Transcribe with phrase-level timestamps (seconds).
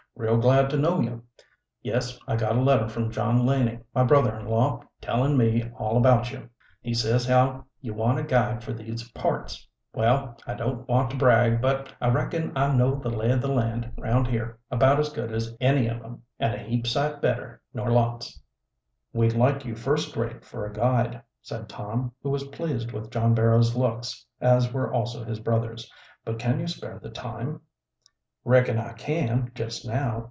[0.17, 1.23] "Real glad to know you.
[1.81, 5.97] Yes, I got a letter from John Laning, my brother in law, tellin' me all
[5.97, 6.47] about you.
[6.81, 9.67] He says as how you want a guide fer these parts.
[9.95, 13.47] Well, I don't want to brag, but I reckon I know the lay o' the
[13.47, 17.61] land 'round here about as good as any o' 'em, and a heap sight better
[17.73, 18.39] nor lots."
[19.13, 23.33] "We'd like you first rate for a guide," said Tom, who was pleased with John
[23.33, 25.89] Barrow's looks, as were also his brothers.
[26.25, 27.61] "But can you spare the time?"
[28.43, 30.19] "Reckon I can, just now.